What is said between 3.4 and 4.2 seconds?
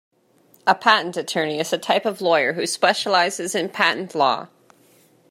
in patent